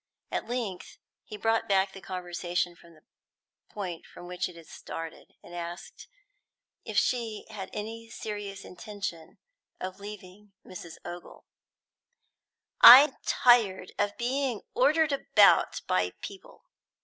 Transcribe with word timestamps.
At 0.31 0.47
length 0.49 0.97
he 1.23 1.37
brought 1.37 1.69
back 1.69 1.91
the 1.93 2.01
conversation 2.01 2.75
to 2.75 2.89
the 2.89 3.03
point 3.69 4.07
from 4.07 4.25
which 4.25 4.49
it 4.49 4.55
had 4.55 4.65
started, 4.65 5.35
and 5.43 5.53
asked 5.53 6.07
if 6.83 6.97
she 6.97 7.45
had 7.51 7.69
any 7.71 8.09
serious 8.09 8.65
intention 8.65 9.37
of 9.79 9.99
leaving 9.99 10.53
Mrs. 10.65 10.97
Ogle. 11.05 11.45
"I'm 12.81 13.15
tired 13.27 13.91
of 13.99 14.17
being 14.17 14.63
ordered 14.73 15.11
about 15.11 15.83
by 15.85 16.13
people!" 16.23 16.63